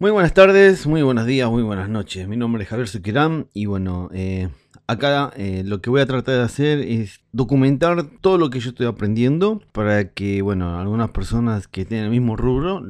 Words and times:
Muy 0.00 0.10
buenas 0.12 0.32
tardes, 0.32 0.86
muy 0.86 1.02
buenos 1.02 1.26
días, 1.26 1.50
muy 1.50 1.62
buenas 1.62 1.90
noches. 1.90 2.26
Mi 2.26 2.34
nombre 2.34 2.62
es 2.62 2.70
Javier 2.70 2.88
Suquirán 2.88 3.48
y 3.52 3.66
bueno, 3.66 4.08
eh, 4.14 4.48
acá 4.86 5.30
eh, 5.36 5.62
lo 5.62 5.82
que 5.82 5.90
voy 5.90 6.00
a 6.00 6.06
tratar 6.06 6.36
de 6.36 6.42
hacer 6.42 6.78
es 6.78 7.20
documentar 7.32 8.06
todo 8.22 8.38
lo 8.38 8.48
que 8.48 8.60
yo 8.60 8.70
estoy 8.70 8.86
aprendiendo 8.86 9.60
para 9.72 10.08
que, 10.08 10.40
bueno, 10.40 10.80
algunas 10.80 11.10
personas 11.10 11.68
que 11.68 11.84
tienen 11.84 12.06
el 12.06 12.12
mismo 12.12 12.34
rubro 12.34 12.80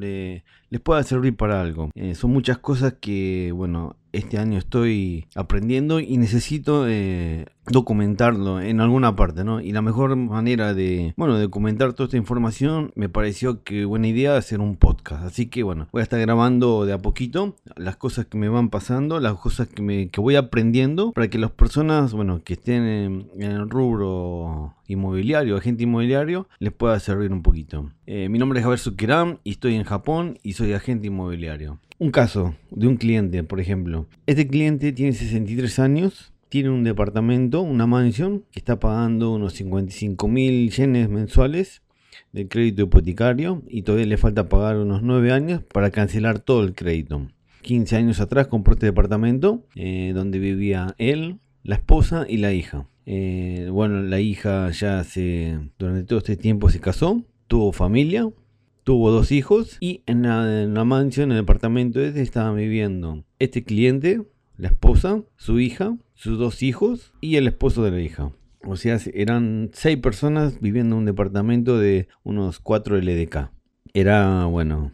les 0.71 0.81
pueda 0.81 1.03
servir 1.03 1.37
para 1.37 1.61
algo. 1.61 1.91
Eh, 1.95 2.15
son 2.15 2.33
muchas 2.33 2.59
cosas 2.59 2.95
que, 3.01 3.53
bueno, 3.55 3.97
este 4.13 4.39
año 4.39 4.59
estoy 4.59 5.27
aprendiendo 5.35 6.01
y 6.01 6.17
necesito 6.17 6.89
eh, 6.89 7.47
documentarlo 7.67 8.61
en 8.61 8.81
alguna 8.81 9.15
parte, 9.15 9.45
¿no? 9.45 9.61
Y 9.61 9.73
la 9.73 9.83
mejor 9.83 10.15
manera 10.17 10.75
de, 10.75 11.15
bueno, 11.17 11.39
documentar 11.39 11.93
toda 11.93 12.07
esta 12.07 12.17
información 12.17 12.93
me 12.95 13.09
pareció 13.09 13.63
que 13.63 13.85
buena 13.85 14.09
idea 14.09 14.37
hacer 14.37 14.61
un 14.61 14.77
podcast. 14.77 15.25
Así 15.25 15.47
que, 15.47 15.63
bueno, 15.63 15.89
voy 15.93 16.01
a 16.01 16.03
estar 16.03 16.21
grabando 16.21 16.87
de 16.87 16.93
a 16.93 16.99
poquito 16.99 17.57
las 17.77 17.97
cosas 17.97 18.27
que 18.27 18.39
me 18.39 18.49
van 18.49 18.71
pasando, 18.71 19.21
las 19.21 19.35
cosas 19.35 19.69
que, 19.69 19.83
me, 19.83 20.09
que 20.09 20.21
voy 20.21 20.37
aprendiendo 20.37 21.13
para 21.13 21.29
que 21.29 21.39
las 21.39 21.51
personas, 21.51 22.13
bueno, 22.13 22.43
que 22.45 22.55
estén 22.55 22.83
en, 22.83 23.27
el 23.41 23.69
rubro 23.71 24.75
inmobiliario, 24.93 25.57
agente 25.57 25.85
inmobiliario, 25.85 26.49
les 26.59 26.73
pueda 26.73 26.99
servir 27.01 27.33
un 27.33 27.43
poquito. 27.43 27.93
Eh, 28.07 28.29
mi 28.29 28.39
nombre 28.39 28.61
es 28.61 28.65
Javier 28.65 28.79
Sukeram 28.79 29.39
y 29.45 29.53
estoy 29.53 29.75
en 29.75 29.85
Japón 29.85 30.39
y 30.43 30.55
soy 30.55 30.73
agente 30.73 31.07
inmobiliario. 31.07 31.79
Un 31.99 32.11
caso 32.11 32.55
de 32.71 32.87
un 32.87 32.97
cliente, 32.97 33.43
por 33.45 33.61
ejemplo. 33.61 34.07
Este 34.27 34.47
cliente 34.47 34.93
tiene 34.93 35.13
63 35.13 35.79
años, 35.79 36.33
tiene 36.49 36.71
un 36.71 36.83
departamento, 36.83 37.61
una 37.63 37.87
mansión, 37.87 38.45
que 38.51 38.59
está 38.59 38.81
pagando 38.81 39.33
unos 39.33 39.53
55 39.55 40.27
mil 40.27 40.71
yenes 40.71 41.09
mensuales 41.09 41.83
de 42.33 42.49
crédito 42.49 42.83
hipotecario 42.83 43.63
y 43.69 43.83
todavía 43.83 44.07
le 44.07 44.17
falta 44.17 44.49
pagar 44.49 44.77
unos 44.77 45.03
9 45.03 45.33
años 45.33 45.63
para 45.63 45.91
cancelar 45.91 46.39
todo 46.39 46.63
el 46.65 46.75
crédito. 46.75 47.29
15 47.63 47.97
años 47.97 48.21
atrás 48.21 48.47
compró 48.47 48.75
este 48.75 48.87
departamento 48.87 49.65
eh, 49.75 50.13
donde 50.15 50.39
vivía 50.39 50.95
él, 50.99 51.39
la 51.63 51.77
esposa 51.77 52.27
y 52.29 52.39
la 52.39 52.53
hija. 52.53 52.89
Eh, 53.07 53.69
bueno, 53.73 54.03
la 54.03 54.21
hija 54.21 54.71
ya 54.71 55.03
se, 55.05 55.59
durante 55.79 56.05
todo 56.05 56.19
este 56.19 56.37
tiempo 56.37 56.71
se 56.71 56.81
casó, 56.81 57.25
tuvo 57.49 57.73
familia, 57.73 58.29
tuvo 58.85 59.11
dos 59.11 59.33
hijos 59.33 59.77
y 59.81 60.03
en 60.07 60.23
la, 60.23 60.85
mansión, 60.85 61.31
en 61.31 61.37
el 61.37 61.43
departamento 61.43 62.01
este, 62.01 62.23
estaban 62.23 62.57
viviendo 62.57 63.25
este 63.39 63.65
cliente, 63.65 64.23
la 64.57 64.69
esposa, 64.69 65.23
su 65.37 65.61
hija, 65.61 65.97
sus 66.15 66.39
dos 66.39 66.63
hijos 66.63 67.13
y 67.21 67.37
el 67.37 67.47
esposo 67.47 67.83
de 67.83 67.91
la 67.91 68.01
hija. 68.01 68.33
O 68.63 68.77
sea, 68.77 68.99
eran 69.15 69.71
seis 69.73 69.97
personas 69.97 70.61
viviendo 70.61 70.95
en 70.95 71.01
un 71.01 71.07
departamento 71.07 71.79
de 71.79 72.09
unos 72.25 72.61
4 72.61 72.99
LDK. 72.99 73.51
Era, 73.95 74.45
bueno, 74.45 74.93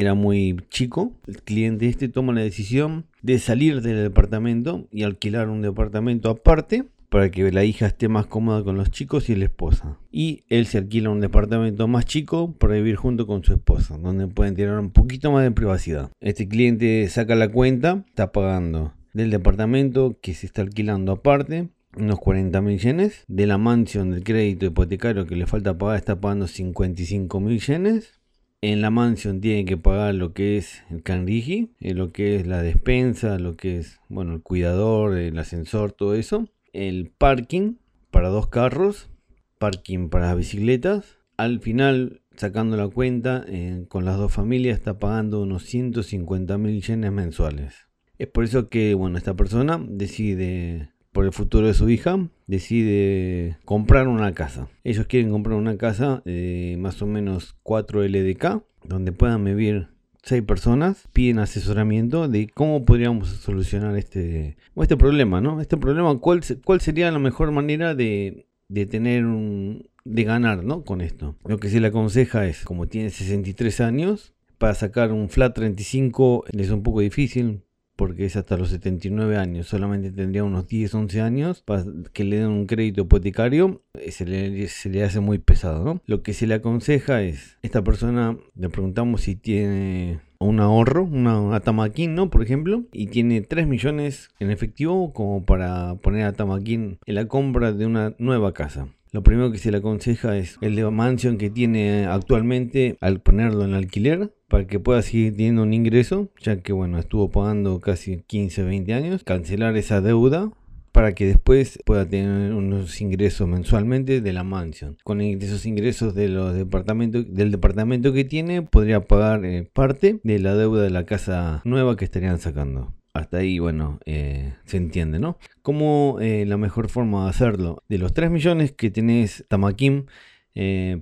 era 0.00 0.14
muy 0.14 0.56
chico. 0.70 1.12
El 1.26 1.42
cliente 1.42 1.88
este 1.88 2.08
toma 2.08 2.32
la 2.32 2.42
decisión 2.42 3.06
de 3.22 3.38
salir 3.38 3.82
del 3.82 4.02
departamento 4.02 4.86
y 4.92 5.02
alquilar 5.02 5.48
un 5.48 5.60
departamento 5.60 6.30
aparte 6.30 6.84
para 7.08 7.30
que 7.30 7.50
la 7.50 7.64
hija 7.64 7.86
esté 7.86 8.08
más 8.08 8.26
cómoda 8.26 8.62
con 8.62 8.76
los 8.76 8.90
chicos 8.90 9.28
y 9.28 9.34
la 9.34 9.46
esposa. 9.46 9.98
Y 10.12 10.44
él 10.48 10.66
se 10.66 10.78
alquila 10.78 11.10
un 11.10 11.20
departamento 11.20 11.88
más 11.88 12.04
chico 12.04 12.52
para 12.52 12.74
vivir 12.74 12.96
junto 12.96 13.26
con 13.26 13.42
su 13.42 13.54
esposa, 13.54 13.96
donde 13.98 14.28
pueden 14.28 14.54
tener 14.54 14.78
un 14.78 14.90
poquito 14.90 15.32
más 15.32 15.42
de 15.42 15.50
privacidad. 15.50 16.10
Este 16.20 16.46
cliente 16.46 17.08
saca 17.08 17.34
la 17.34 17.48
cuenta, 17.48 18.04
está 18.08 18.30
pagando 18.30 18.92
del 19.14 19.30
departamento 19.30 20.16
que 20.20 20.34
se 20.34 20.46
está 20.46 20.62
alquilando 20.62 21.12
aparte, 21.12 21.70
unos 21.96 22.18
40 22.20 22.60
mil 22.60 22.78
yenes. 22.78 23.24
De 23.26 23.46
la 23.46 23.58
mansión 23.58 24.10
del 24.10 24.22
crédito 24.22 24.66
hipotecario 24.66 25.26
que 25.26 25.34
le 25.34 25.46
falta 25.46 25.78
pagar, 25.78 25.96
está 25.96 26.20
pagando 26.20 26.46
55 26.46 27.40
mil 27.40 27.60
yenes. 27.60 28.17
En 28.60 28.80
la 28.80 28.90
mansión 28.90 29.40
tiene 29.40 29.64
que 29.64 29.76
pagar 29.76 30.14
lo 30.14 30.32
que 30.32 30.56
es 30.56 30.82
el 30.90 31.02
canrigi, 31.02 31.70
eh, 31.80 31.94
lo 31.94 32.12
que 32.12 32.36
es 32.36 32.46
la 32.46 32.62
despensa, 32.62 33.38
lo 33.38 33.56
que 33.56 33.78
es, 33.78 34.00
bueno, 34.08 34.34
el 34.34 34.42
cuidador, 34.42 35.16
el 35.16 35.38
ascensor, 35.38 35.92
todo 35.92 36.14
eso 36.14 36.48
el 36.72 37.10
parking 37.16 37.74
para 38.10 38.28
dos 38.28 38.48
carros, 38.48 39.10
parking 39.58 40.08
para 40.08 40.34
bicicletas. 40.34 41.18
Al 41.36 41.60
final, 41.60 42.22
sacando 42.36 42.76
la 42.76 42.88
cuenta, 42.88 43.44
eh, 43.48 43.84
con 43.88 44.04
las 44.04 44.16
dos 44.16 44.32
familias 44.32 44.78
está 44.78 44.98
pagando 44.98 45.42
unos 45.42 45.64
150 45.64 46.58
mil 46.58 46.82
yenes 46.82 47.12
mensuales. 47.12 47.86
Es 48.18 48.28
por 48.28 48.44
eso 48.44 48.68
que, 48.68 48.94
bueno, 48.94 49.18
esta 49.18 49.34
persona 49.34 49.84
decide, 49.88 50.90
por 51.18 51.24
el 51.24 51.32
futuro 51.32 51.66
de 51.66 51.74
su 51.74 51.90
hija, 51.90 52.16
decide 52.46 53.56
comprar 53.64 54.06
una 54.06 54.34
casa. 54.34 54.68
Ellos 54.84 55.08
quieren 55.08 55.32
comprar 55.32 55.56
una 55.56 55.76
casa 55.76 56.22
de 56.24 56.76
más 56.78 57.02
o 57.02 57.06
menos 57.08 57.56
4 57.64 58.04
LDK, 58.04 58.62
donde 58.84 59.10
puedan 59.10 59.44
vivir 59.44 59.88
seis 60.22 60.44
personas 60.44 61.08
piden 61.12 61.40
asesoramiento 61.40 62.28
de 62.28 62.46
cómo 62.46 62.84
podríamos 62.84 63.30
solucionar 63.30 63.96
este, 63.96 64.58
este 64.76 64.96
problema, 64.96 65.40
¿no? 65.40 65.60
Este 65.60 65.76
problema, 65.76 66.16
¿cuál, 66.20 66.40
cuál 66.64 66.80
sería 66.80 67.10
la 67.10 67.18
mejor 67.18 67.50
manera 67.50 67.96
de, 67.96 68.46
de 68.68 68.86
tener 68.86 69.26
un, 69.26 69.88
de 70.04 70.22
ganar, 70.22 70.62
¿no? 70.62 70.84
Con 70.84 71.00
esto. 71.00 71.34
Lo 71.44 71.58
que 71.58 71.68
se 71.68 71.80
le 71.80 71.88
aconseja 71.88 72.46
es, 72.46 72.62
como 72.62 72.86
tiene 72.86 73.10
63 73.10 73.80
años, 73.80 74.34
para 74.56 74.74
sacar 74.74 75.10
un 75.10 75.28
flat 75.30 75.52
35 75.52 76.44
es 76.52 76.70
un 76.70 76.84
poco 76.84 77.00
difícil, 77.00 77.64
porque 77.98 78.26
es 78.26 78.36
hasta 78.36 78.56
los 78.56 78.68
79 78.68 79.36
años, 79.36 79.66
solamente 79.66 80.12
tendría 80.12 80.44
unos 80.44 80.68
10, 80.68 80.94
11 80.94 81.20
años 81.20 81.62
para 81.66 81.84
que 82.12 82.22
le 82.22 82.36
den 82.36 82.46
un 82.46 82.66
crédito 82.66 83.02
hipotecario, 83.02 83.82
eh, 83.94 84.12
se 84.12 84.24
le, 84.24 84.68
se 84.68 84.88
le 84.88 85.02
hace 85.02 85.18
muy 85.18 85.38
pesado, 85.38 85.84
¿no? 85.84 86.00
Lo 86.06 86.22
que 86.22 86.32
se 86.32 86.46
le 86.46 86.54
aconseja 86.54 87.22
es, 87.22 87.58
esta 87.60 87.82
persona 87.82 88.38
le 88.54 88.68
preguntamos 88.68 89.22
si 89.22 89.34
tiene 89.34 90.20
un 90.38 90.60
ahorro, 90.60 91.02
una 91.02 91.56
Atamaquín, 91.56 92.14
¿no? 92.14 92.30
Por 92.30 92.42
ejemplo, 92.42 92.84
y 92.92 93.08
tiene 93.08 93.40
3 93.40 93.66
millones 93.66 94.30
en 94.38 94.52
efectivo 94.52 95.12
como 95.12 95.44
para 95.44 95.96
poner 95.96 96.22
a 96.22 96.28
Atamaquín 96.28 97.00
en 97.04 97.14
la 97.16 97.26
compra 97.26 97.72
de 97.72 97.84
una 97.84 98.14
nueva 98.18 98.54
casa. 98.54 98.86
Lo 99.12 99.22
primero 99.22 99.50
que 99.50 99.58
se 99.58 99.70
le 99.70 99.78
aconseja 99.78 100.36
es 100.36 100.58
el 100.60 100.76
de 100.76 100.88
mansión 100.90 101.38
que 101.38 101.50
tiene 101.50 102.06
actualmente 102.06 102.96
al 103.00 103.20
ponerlo 103.20 103.64
en 103.64 103.74
alquiler 103.74 104.32
para 104.48 104.66
que 104.66 104.80
pueda 104.80 105.02
seguir 105.02 105.36
teniendo 105.36 105.62
un 105.62 105.74
ingreso, 105.74 106.30
ya 106.40 106.60
que 106.60 106.72
bueno, 106.72 106.98
estuvo 106.98 107.30
pagando 107.30 107.80
casi 107.80 108.22
15, 108.26 108.62
20 108.62 108.94
años, 108.94 109.24
cancelar 109.24 109.76
esa 109.76 110.00
deuda 110.00 110.50
para 110.92 111.14
que 111.14 111.26
después 111.26 111.78
pueda 111.84 112.08
tener 112.08 112.52
unos 112.52 113.00
ingresos 113.00 113.46
mensualmente 113.46 114.20
de 114.20 114.32
la 114.32 114.42
mansión. 114.42 114.96
Con 115.04 115.20
esos 115.20 115.64
ingresos 115.64 116.14
de 116.14 116.28
los 116.28 116.54
departamentos, 116.54 117.32
del 117.32 117.52
departamento 117.52 118.12
que 118.12 118.24
tiene, 118.24 118.62
podría 118.62 119.06
pagar 119.06 119.44
eh, 119.44 119.70
parte 119.72 120.20
de 120.24 120.38
la 120.38 120.54
deuda 120.54 120.82
de 120.82 120.90
la 120.90 121.06
casa 121.06 121.62
nueva 121.64 121.96
que 121.96 122.04
estarían 122.04 122.40
sacando. 122.40 122.97
Hasta 123.18 123.38
ahí, 123.38 123.58
bueno, 123.58 123.98
eh, 124.06 124.54
se 124.64 124.76
entiende, 124.76 125.18
¿no? 125.18 125.38
¿Cómo 125.62 126.18
eh, 126.20 126.44
la 126.46 126.56
mejor 126.56 126.88
forma 126.88 127.24
de 127.24 127.30
hacerlo? 127.30 127.82
De 127.88 127.98
los 127.98 128.14
3 128.14 128.30
millones 128.30 128.72
que 128.72 128.90
tenés 128.90 129.44
Tamakim, 129.48 130.06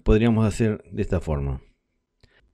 podríamos 0.02 0.44
hacer 0.44 0.84
de 0.90 1.00
esta 1.00 1.20
forma. 1.20 1.62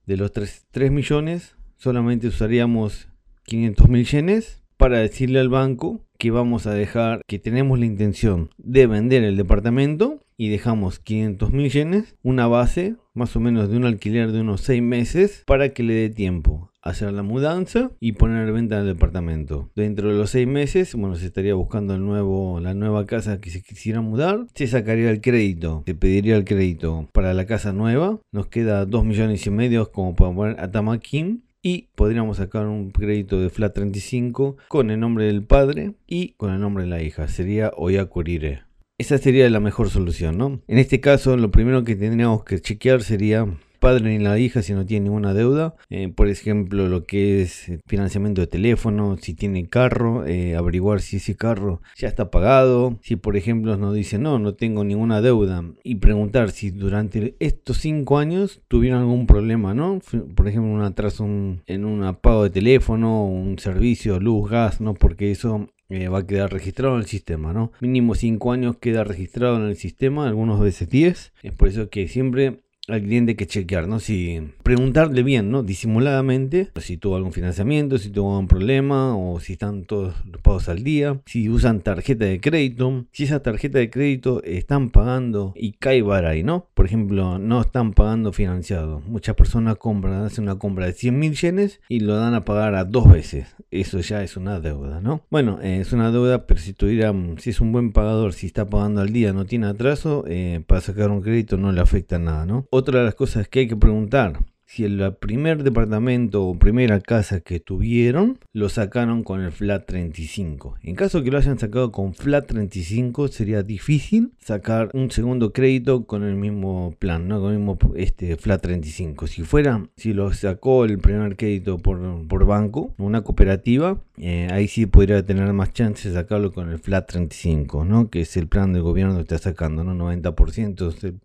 De 0.06 0.16
los 0.16 0.30
3, 0.30 0.66
3 0.70 0.92
millones, 0.92 1.56
solamente 1.76 2.28
usaríamos 2.28 3.08
500 3.44 3.88
mil 3.88 4.06
yenes 4.06 4.62
para 4.76 4.98
decirle 4.98 5.40
al 5.40 5.48
banco 5.48 6.04
que 6.22 6.30
vamos 6.30 6.68
a 6.68 6.72
dejar, 6.72 7.22
que 7.26 7.40
tenemos 7.40 7.80
la 7.80 7.86
intención 7.86 8.50
de 8.56 8.86
vender 8.86 9.24
el 9.24 9.36
departamento 9.36 10.20
y 10.36 10.50
dejamos 10.50 11.00
500 11.00 11.50
mil 11.50 11.68
yenes, 11.68 12.14
una 12.22 12.46
base 12.46 12.94
más 13.12 13.34
o 13.34 13.40
menos 13.40 13.68
de 13.68 13.76
un 13.76 13.86
alquiler 13.86 14.30
de 14.30 14.42
unos 14.42 14.60
6 14.60 14.82
meses 14.82 15.42
para 15.48 15.70
que 15.70 15.82
le 15.82 15.94
dé 15.94 16.10
tiempo 16.10 16.70
hacer 16.80 17.12
la 17.12 17.24
mudanza 17.24 17.90
y 17.98 18.12
poner 18.12 18.46
en 18.46 18.54
venta 18.54 18.78
el 18.78 18.86
departamento. 18.86 19.70
Dentro 19.74 20.10
de 20.10 20.14
los 20.14 20.30
6 20.30 20.46
meses, 20.46 20.94
bueno, 20.94 21.16
se 21.16 21.26
estaría 21.26 21.54
buscando 21.54 21.96
el 21.96 22.04
nuevo, 22.04 22.60
la 22.60 22.74
nueva 22.74 23.04
casa 23.04 23.40
que 23.40 23.50
se 23.50 23.60
quisiera 23.60 24.00
mudar, 24.00 24.46
se 24.54 24.68
sacaría 24.68 25.10
el 25.10 25.20
crédito, 25.20 25.82
se 25.86 25.96
pediría 25.96 26.36
el 26.36 26.44
crédito 26.44 27.08
para 27.12 27.34
la 27.34 27.46
casa 27.46 27.72
nueva, 27.72 28.20
nos 28.30 28.46
queda 28.46 28.86
2 28.86 29.04
millones 29.04 29.44
y 29.44 29.50
medio 29.50 29.90
como 29.90 30.14
para 30.14 30.32
poner 30.32 30.60
a 30.60 30.70
Tamakin 30.70 31.42
y 31.62 31.88
podríamos 31.94 32.38
sacar 32.38 32.66
un 32.66 32.90
crédito 32.90 33.40
de 33.40 33.48
flat 33.48 33.74
35 33.74 34.56
con 34.68 34.90
el 34.90 35.00
nombre 35.00 35.26
del 35.26 35.44
padre 35.44 35.94
y 36.06 36.30
con 36.32 36.52
el 36.52 36.60
nombre 36.60 36.84
de 36.84 36.90
la 36.90 37.02
hija. 37.02 37.28
Sería 37.28 37.70
Oyakurire. 37.76 38.64
Esa 38.98 39.18
sería 39.18 39.48
la 39.48 39.60
mejor 39.60 39.90
solución, 39.90 40.38
¿no? 40.38 40.60
En 40.68 40.78
este 40.78 41.00
caso, 41.00 41.36
lo 41.36 41.50
primero 41.50 41.84
que 41.84 41.96
tendríamos 41.96 42.44
que 42.44 42.60
chequear 42.60 43.02
sería 43.02 43.46
padre 43.82 44.16
ni 44.16 44.22
la 44.22 44.38
hija 44.38 44.62
si 44.62 44.74
no 44.74 44.86
tiene 44.86 45.04
ninguna 45.04 45.34
deuda. 45.34 45.74
Eh, 45.90 46.08
por 46.08 46.28
ejemplo, 46.28 46.88
lo 46.88 47.04
que 47.04 47.42
es 47.42 47.70
financiamiento 47.86 48.40
de 48.40 48.46
teléfono, 48.46 49.16
si 49.20 49.34
tiene 49.34 49.68
carro, 49.68 50.24
eh, 50.24 50.54
averiguar 50.54 51.00
si 51.00 51.16
ese 51.16 51.34
carro 51.34 51.82
ya 51.96 52.06
está 52.06 52.30
pagado. 52.30 52.98
Si 53.02 53.16
por 53.16 53.36
ejemplo 53.36 53.76
nos 53.76 53.94
dice 53.94 54.18
no, 54.18 54.38
no 54.38 54.54
tengo 54.54 54.84
ninguna 54.84 55.20
deuda. 55.20 55.64
Y 55.82 55.96
preguntar 55.96 56.52
si 56.52 56.70
durante 56.70 57.34
estos 57.40 57.78
cinco 57.78 58.18
años 58.18 58.62
tuvieron 58.68 59.00
algún 59.00 59.26
problema, 59.26 59.74
¿no? 59.74 60.00
Por 60.36 60.46
ejemplo, 60.46 60.70
un 60.72 60.82
atraso 60.82 61.24
en 61.24 61.84
un 61.84 62.16
pago 62.22 62.44
de 62.44 62.50
teléfono, 62.50 63.26
un 63.26 63.58
servicio, 63.58 64.20
luz, 64.20 64.48
gas, 64.48 64.80
¿no? 64.80 64.94
Porque 64.94 65.32
eso 65.32 65.68
eh, 65.88 66.08
va 66.08 66.20
a 66.20 66.26
quedar 66.26 66.52
registrado 66.52 66.94
en 66.94 67.00
el 67.00 67.06
sistema, 67.06 67.52
¿no? 67.52 67.72
Mínimo 67.80 68.14
5 68.14 68.52
años 68.52 68.76
queda 68.78 69.02
registrado 69.02 69.56
en 69.56 69.64
el 69.64 69.76
sistema, 69.76 70.28
algunos 70.28 70.60
veces 70.60 70.88
10. 70.88 71.32
Es 71.42 71.52
por 71.52 71.68
eso 71.68 71.90
que 71.90 72.06
siempre 72.06 72.62
al 72.88 73.02
cliente 73.02 73.36
que 73.36 73.46
chequear, 73.46 73.88
¿no? 73.88 74.00
Si 74.00 74.40
preguntarle 74.74 75.22
bien, 75.22 75.50
¿no? 75.50 75.62
Disimuladamente, 75.62 76.70
si 76.80 76.96
tuvo 76.96 77.16
algún 77.16 77.34
financiamiento, 77.34 77.98
si 77.98 78.08
tuvo 78.08 78.30
algún 78.30 78.48
problema 78.48 79.14
o 79.14 79.38
si 79.38 79.52
están 79.52 79.84
todos 79.84 80.14
los 80.24 80.40
pagos 80.40 80.70
al 80.70 80.82
día, 80.82 81.20
si 81.26 81.50
usan 81.50 81.82
tarjeta 81.82 82.24
de 82.24 82.40
crédito, 82.40 83.04
si 83.12 83.24
esa 83.24 83.42
tarjeta 83.42 83.78
de 83.78 83.90
crédito 83.90 84.42
están 84.44 84.88
pagando 84.88 85.52
y 85.56 85.72
cae 85.72 86.02
ahí, 86.24 86.42
¿no? 86.42 86.68
Por 86.72 86.86
ejemplo, 86.86 87.38
no 87.38 87.60
están 87.60 87.92
pagando 87.92 88.32
financiado. 88.32 89.00
Muchas 89.00 89.34
personas 89.34 89.76
compran, 89.76 90.24
hacen 90.24 90.44
una 90.44 90.58
compra 90.58 90.86
de 90.86 90.94
100 90.94 91.18
mil 91.18 91.34
yenes 91.34 91.82
y 91.90 92.00
lo 92.00 92.16
dan 92.16 92.32
a 92.32 92.46
pagar 92.46 92.74
a 92.74 92.84
dos 92.84 93.12
veces. 93.12 93.54
Eso 93.70 94.00
ya 94.00 94.22
es 94.22 94.38
una 94.38 94.58
deuda, 94.58 95.02
¿no? 95.02 95.20
Bueno, 95.28 95.58
eh, 95.62 95.80
es 95.80 95.92
una 95.92 96.10
deuda, 96.10 96.46
pero 96.46 96.60
si 96.60 96.72
tuviera, 96.72 97.12
si 97.36 97.50
es 97.50 97.60
un 97.60 97.72
buen 97.72 97.92
pagador, 97.92 98.32
si 98.32 98.46
está 98.46 98.70
pagando 98.70 99.02
al 99.02 99.12
día, 99.12 99.34
no 99.34 99.44
tiene 99.44 99.66
atraso, 99.66 100.24
eh, 100.26 100.64
para 100.66 100.80
sacar 100.80 101.10
un 101.10 101.20
crédito 101.20 101.58
no 101.58 101.72
le 101.72 101.82
afecta 101.82 102.18
nada, 102.18 102.46
¿no? 102.46 102.66
Otra 102.70 103.00
de 103.00 103.04
las 103.04 103.14
cosas 103.14 103.48
que 103.48 103.60
hay 103.60 103.68
que 103.68 103.76
preguntar, 103.76 104.38
si 104.72 104.84
el 104.84 105.14
primer 105.16 105.64
departamento 105.64 106.46
o 106.46 106.58
primera 106.58 106.98
casa 106.98 107.40
que 107.40 107.60
tuvieron 107.60 108.38
lo 108.54 108.70
sacaron 108.70 109.22
con 109.22 109.42
el 109.42 109.52
flat 109.52 109.84
35. 109.84 110.76
En 110.82 110.94
caso 110.94 111.22
que 111.22 111.30
lo 111.30 111.36
hayan 111.36 111.58
sacado 111.58 111.92
con 111.92 112.14
flat 112.14 112.46
35 112.46 113.28
sería 113.28 113.62
difícil 113.62 114.32
sacar 114.38 114.88
un 114.94 115.10
segundo 115.10 115.52
crédito 115.52 116.06
con 116.06 116.22
el 116.22 116.36
mismo 116.36 116.96
plan, 116.98 117.28
¿no? 117.28 117.42
con 117.42 117.52
el 117.52 117.58
mismo 117.58 117.78
este, 117.96 118.34
flat 118.36 118.62
35. 118.62 119.26
Si 119.26 119.42
fuera, 119.42 119.90
si 119.98 120.14
lo 120.14 120.32
sacó 120.32 120.86
el 120.86 120.96
primer 120.96 121.36
crédito 121.36 121.76
por, 121.76 122.26
por 122.26 122.46
banco, 122.46 122.94
una 122.96 123.20
cooperativa, 123.20 124.00
eh, 124.16 124.48
ahí 124.50 124.68
sí 124.68 124.86
podría 124.86 125.22
tener 125.22 125.52
más 125.52 125.74
chances 125.74 126.14
de 126.14 126.20
sacarlo 126.20 126.50
con 126.50 126.70
el 126.70 126.78
flat 126.78 127.06
35, 127.10 127.84
¿no? 127.84 128.08
que 128.08 128.22
es 128.22 128.38
el 128.38 128.48
plan 128.48 128.72
del 128.72 128.80
gobierno 128.80 129.16
que 129.16 129.20
está 129.20 129.36
sacando, 129.36 129.84
¿no? 129.84 129.94
90% 129.94 131.20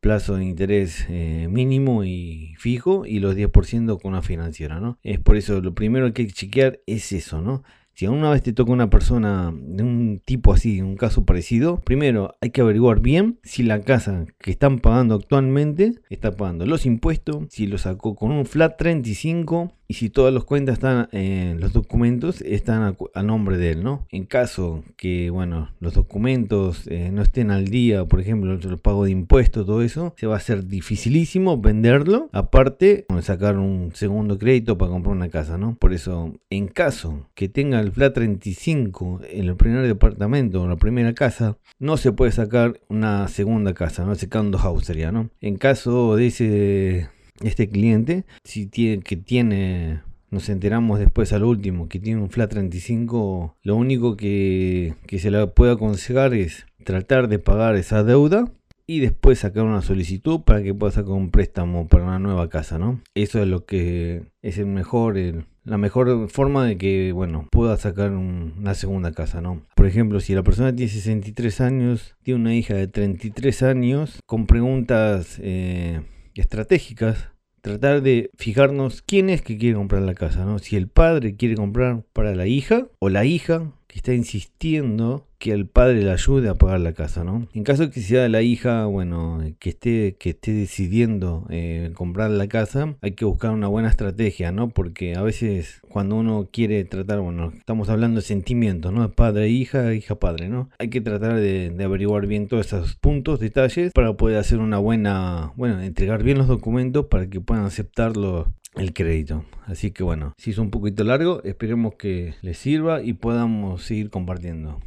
plazo 0.00 0.36
de 0.36 0.44
interés 0.44 1.06
eh, 1.08 1.46
mínimo 1.50 2.04
y 2.04 2.54
fijo 2.58 3.06
y 3.06 3.20
los 3.20 3.36
10% 3.36 4.00
con 4.00 4.12
una 4.12 4.22
financiera, 4.22 4.80
¿no? 4.80 4.98
Es 5.02 5.20
por 5.20 5.36
eso 5.36 5.60
lo 5.60 5.74
primero 5.74 6.12
que 6.12 6.22
hay 6.22 6.28
que 6.28 6.34
chequear 6.34 6.80
es 6.86 7.12
eso, 7.12 7.40
¿no? 7.40 7.62
Si 7.94 8.06
una 8.06 8.30
vez 8.30 8.42
te 8.42 8.54
toca 8.54 8.72
una 8.72 8.88
persona 8.88 9.52
de 9.54 9.82
un 9.82 10.22
tipo 10.24 10.54
así, 10.54 10.80
un 10.80 10.96
caso 10.96 11.26
parecido, 11.26 11.80
primero 11.80 12.34
hay 12.40 12.50
que 12.50 12.62
averiguar 12.62 13.00
bien 13.00 13.40
si 13.42 13.62
la 13.62 13.82
casa 13.82 14.24
que 14.38 14.50
están 14.50 14.78
pagando 14.78 15.16
actualmente 15.16 15.92
está 16.08 16.32
pagando 16.32 16.64
los 16.64 16.86
impuestos, 16.86 17.44
si 17.50 17.66
lo 17.66 17.76
sacó 17.76 18.14
con 18.14 18.30
un 18.30 18.46
flat 18.46 18.78
35 18.78 19.74
y 19.90 19.94
si 19.94 20.08
todas 20.08 20.32
las 20.32 20.44
cuentas 20.44 20.74
están 20.74 21.08
en 21.10 21.58
los 21.58 21.72
documentos 21.72 22.42
están 22.42 22.96
a, 23.12 23.22
nombre 23.24 23.58
de 23.58 23.72
él, 23.72 23.82
¿no? 23.82 24.06
En 24.12 24.24
caso 24.24 24.84
que, 24.96 25.30
bueno, 25.30 25.72
los 25.80 25.94
documentos 25.94 26.86
eh, 26.86 27.10
no 27.12 27.22
estén 27.22 27.50
al 27.50 27.64
día, 27.64 28.04
por 28.04 28.20
ejemplo, 28.20 28.52
el 28.52 28.78
pago 28.78 29.04
de 29.04 29.10
impuestos, 29.10 29.66
todo 29.66 29.82
eso, 29.82 30.14
se 30.16 30.28
va 30.28 30.34
a 30.34 30.36
hacer 30.36 30.68
dificilísimo 30.68 31.60
venderlo, 31.60 32.30
aparte 32.30 33.04
sacar 33.20 33.58
un 33.58 33.90
segundo 33.92 34.38
crédito 34.38 34.78
para 34.78 34.92
comprar 34.92 35.16
una 35.16 35.28
casa, 35.28 35.58
¿no? 35.58 35.74
Por 35.74 35.92
eso, 35.92 36.34
en 36.50 36.68
caso 36.68 37.26
que 37.34 37.48
tenga 37.48 37.80
el 37.80 37.90
flat 37.90 38.14
35 38.14 39.22
en 39.28 39.48
el 39.48 39.56
primer 39.56 39.84
departamento 39.88 40.62
o 40.62 40.68
la 40.68 40.76
primera 40.76 41.14
casa, 41.14 41.56
no 41.80 41.96
se 41.96 42.12
puede 42.12 42.30
sacar 42.30 42.80
una 42.88 43.26
segunda 43.26 43.74
casa, 43.74 44.04
¿no? 44.04 44.14
Se 44.14 44.28
un 44.38 44.52
house 44.52 44.84
sería, 44.84 45.10
¿no? 45.10 45.30
En 45.40 45.56
caso 45.56 46.14
de 46.14 46.28
ese 46.28 47.08
este 47.42 47.68
cliente, 47.68 48.24
si 48.44 48.66
tiene, 48.66 49.02
que 49.02 49.16
tiene, 49.16 50.02
nos 50.30 50.48
enteramos 50.48 50.98
después 50.98 51.32
al 51.32 51.44
último, 51.44 51.88
que 51.88 51.98
tiene 51.98 52.20
un 52.20 52.30
flat 52.30 52.50
35, 52.50 53.56
lo 53.62 53.76
único 53.76 54.16
que, 54.16 54.94
que 55.06 55.18
se 55.18 55.30
le 55.30 55.46
puede 55.48 55.72
aconsejar 55.72 56.34
es 56.34 56.66
tratar 56.84 57.28
de 57.28 57.38
pagar 57.38 57.76
esa 57.76 58.04
deuda 58.04 58.50
y 58.90 58.98
después 58.98 59.38
sacar 59.38 59.62
una 59.62 59.82
solicitud 59.82 60.40
para 60.40 60.64
que 60.64 60.74
pueda 60.74 60.90
sacar 60.90 61.12
un 61.12 61.30
préstamo 61.30 61.86
para 61.86 62.02
una 62.02 62.18
nueva 62.18 62.48
casa, 62.48 62.76
¿no? 62.76 63.00
Eso 63.14 63.40
es 63.40 63.46
lo 63.46 63.64
que 63.64 64.24
es 64.42 64.58
el 64.58 64.66
mejor, 64.66 65.16
la 65.62 65.78
mejor 65.78 66.28
forma 66.28 66.66
de 66.66 66.76
que, 66.76 67.12
bueno, 67.12 67.46
pueda 67.52 67.76
sacar 67.76 68.10
una 68.10 68.74
segunda 68.74 69.12
casa, 69.12 69.40
¿no? 69.40 69.62
Por 69.76 69.86
ejemplo, 69.86 70.18
si 70.18 70.34
la 70.34 70.42
persona 70.42 70.74
tiene 70.74 70.90
63 70.90 71.60
años, 71.60 72.16
tiene 72.24 72.40
una 72.40 72.56
hija 72.56 72.74
de 72.74 72.88
33 72.88 73.62
años, 73.62 74.18
con 74.26 74.46
preguntas... 74.46 75.38
Eh, 75.40 76.00
estratégicas, 76.40 77.30
tratar 77.60 78.02
de 78.02 78.30
fijarnos 78.36 79.02
quién 79.02 79.30
es 79.30 79.42
que 79.42 79.58
quiere 79.58 79.76
comprar 79.76 80.02
la 80.02 80.14
casa, 80.14 80.44
¿no? 80.44 80.58
Si 80.58 80.76
el 80.76 80.88
padre 80.88 81.36
quiere 81.36 81.54
comprar 81.54 82.04
para 82.12 82.34
la 82.34 82.46
hija 82.46 82.88
o 82.98 83.08
la 83.08 83.24
hija 83.24 83.72
que 83.90 83.98
está 83.98 84.14
insistiendo 84.14 85.26
que 85.40 85.50
el 85.50 85.66
padre 85.66 86.02
le 86.02 86.12
ayude 86.12 86.48
a 86.48 86.54
pagar 86.54 86.78
la 86.78 86.92
casa, 86.92 87.24
¿no? 87.24 87.48
En 87.54 87.64
caso 87.64 87.86
de 87.86 87.90
que 87.90 88.00
sea 88.02 88.28
la 88.28 88.40
hija, 88.40 88.84
bueno, 88.84 89.40
que 89.58 89.70
esté, 89.70 90.16
que 90.16 90.30
esté 90.30 90.52
decidiendo 90.52 91.44
eh, 91.50 91.90
comprar 91.94 92.30
la 92.30 92.46
casa, 92.46 92.94
hay 93.00 93.12
que 93.12 93.24
buscar 93.24 93.50
una 93.50 93.66
buena 93.66 93.88
estrategia, 93.88 94.52
¿no? 94.52 94.68
Porque 94.68 95.16
a 95.16 95.22
veces 95.22 95.80
cuando 95.88 96.14
uno 96.16 96.50
quiere 96.52 96.84
tratar, 96.84 97.18
bueno, 97.20 97.52
estamos 97.56 97.88
hablando 97.88 98.20
de 98.20 98.26
sentimientos, 98.26 98.92
¿no? 98.92 99.10
Padre, 99.10 99.48
hija, 99.48 99.92
hija, 99.92 100.14
padre, 100.20 100.48
¿no? 100.48 100.70
Hay 100.78 100.88
que 100.88 101.00
tratar 101.00 101.34
de, 101.36 101.74
averiguar 101.82 102.28
bien 102.28 102.46
todos 102.46 102.66
esos 102.66 102.94
puntos, 102.94 103.40
detalles, 103.40 103.92
para 103.92 104.16
poder 104.16 104.36
hacer 104.36 104.60
una 104.60 104.78
buena, 104.78 105.52
bueno, 105.56 105.80
entregar 105.80 106.22
bien 106.22 106.38
los 106.38 106.46
documentos 106.46 107.06
para 107.06 107.28
que 107.28 107.40
puedan 107.40 107.64
aceptarlo 107.64 108.52
el 108.74 108.92
crédito. 108.92 109.44
Así 109.66 109.90
que 109.90 110.02
bueno, 110.02 110.32
si 110.38 110.50
es 110.50 110.58
un 110.58 110.70
poquito 110.70 111.04
largo, 111.04 111.42
esperemos 111.44 111.94
que 111.94 112.34
les 112.42 112.58
sirva 112.58 113.02
y 113.02 113.12
podamos 113.12 113.82
seguir 113.82 114.10
compartiendo. 114.10 114.80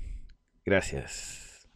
Gracias. 0.66 1.68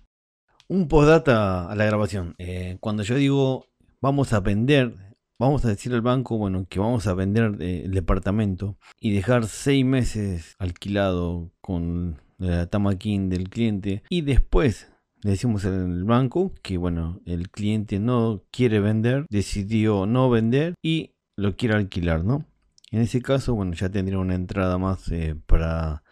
Un 0.68 0.88
postdata 0.88 1.70
a 1.70 1.76
la 1.76 1.86
grabación. 1.86 2.36
Eh, 2.38 2.78
cuando 2.80 3.04
yo 3.04 3.16
digo 3.16 3.66
vamos 4.02 4.34
a 4.34 4.40
vender, 4.40 4.94
vamos 5.40 5.66
a 5.66 5.70
decir 5.70 5.94
al 5.94 6.02
banco, 6.02 6.38
bueno, 6.38 6.66
que 6.70 6.80
vamos 6.80 7.08
a 7.08 7.14
vender 7.14 7.58
eh, 7.60 7.84
el 7.86 7.92
departamento 7.92 8.78
y 9.00 9.12
dejar 9.12 9.48
seis 9.48 9.86
meses 9.86 10.56
alquilado 10.60 11.52
con 11.62 12.22
la 12.38 12.68
tamaquín 12.68 13.30
del 13.30 13.50
cliente 13.50 14.04
y 14.10 14.22
después 14.22 14.92
le 15.24 15.32
decimos 15.32 15.66
al 15.66 16.04
banco 16.04 16.54
que 16.62 16.78
bueno, 16.78 17.20
el 17.26 17.50
cliente 17.50 18.00
no 18.00 18.44
quiere 18.52 18.80
vender, 18.80 19.26
decidió 19.30 20.06
no 20.06 20.30
vender 20.30 20.76
y 20.84 21.12
lo 21.38 21.56
quiere 21.56 21.76
alquilar, 21.76 22.26
¿no? 22.26 22.46
En 22.92 23.02
ese 23.02 23.22
caso, 23.22 23.56
bueno, 23.56 23.74
ya 23.74 23.90
tendría 23.90 24.20
una 24.20 24.36
entrada 24.36 24.78
más 24.78 25.10
eh, 25.12 25.36
para 25.46 26.04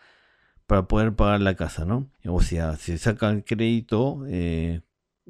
para 0.68 0.88
poder 0.88 1.16
pagar 1.16 1.42
la 1.42 1.56
casa, 1.56 1.86
¿no? 1.86 2.08
O 2.26 2.42
sea, 2.42 2.76
se 2.76 2.98
saca 2.98 3.30
el 3.30 3.44
crédito, 3.44 4.24
eh, 4.28 4.82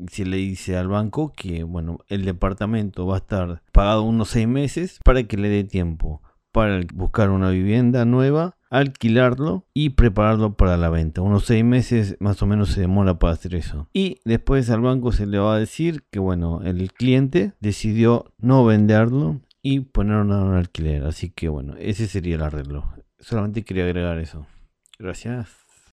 se 0.07 0.25
le 0.25 0.37
dice 0.37 0.77
al 0.77 0.87
banco 0.87 1.33
que, 1.35 1.63
bueno, 1.63 1.99
el 2.07 2.25
departamento 2.25 3.05
va 3.05 3.15
a 3.15 3.19
estar 3.19 3.61
pagado 3.71 4.03
unos 4.03 4.29
seis 4.29 4.47
meses 4.47 4.99
para 5.03 5.23
que 5.23 5.37
le 5.37 5.49
dé 5.49 5.63
tiempo 5.63 6.21
para 6.51 6.79
buscar 6.93 7.31
una 7.31 7.49
vivienda 7.49 8.05
nueva, 8.05 8.55
alquilarlo 8.69 9.65
y 9.73 9.89
prepararlo 9.89 10.55
para 10.55 10.77
la 10.77 10.89
venta. 10.89 11.21
Unos 11.21 11.43
seis 11.45 11.65
meses 11.65 12.15
más 12.21 12.41
o 12.41 12.45
menos 12.45 12.69
se 12.69 12.79
demora 12.79 13.19
para 13.19 13.33
hacer 13.33 13.55
eso. 13.55 13.89
Y 13.91 14.19
después 14.23 14.69
al 14.69 14.79
banco 14.79 15.11
se 15.11 15.25
le 15.25 15.37
va 15.37 15.55
a 15.55 15.59
decir 15.59 16.03
que, 16.11 16.19
bueno, 16.19 16.61
el 16.63 16.93
cliente 16.93 17.51
decidió 17.59 18.31
no 18.37 18.63
venderlo 18.63 19.41
y 19.67 19.79
ponerlo 19.79 20.45
en 20.45 20.53
alquiler. 20.53 21.05
Así 21.05 21.31
que, 21.31 21.49
bueno, 21.49 21.73
ese 21.79 22.05
sería 22.05 22.35
el 22.35 22.43
arreglo. 22.43 22.93
Solamente 23.17 23.63
quería 23.63 23.85
agregar 23.85 24.19
eso. 24.19 24.45
Gracias. 24.99 25.64